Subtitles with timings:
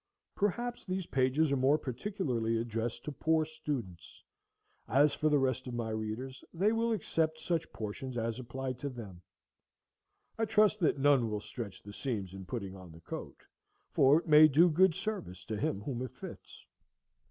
[0.33, 4.23] Perhaps these pages are more particularly addressed to poor students.
[4.87, 8.89] As for the rest of my readers, they will accept such portions as apply to
[8.89, 9.21] them.
[10.39, 13.43] I trust that none will stretch the seams in putting on the coat,
[13.91, 16.65] for it may do good service to him whom it fits.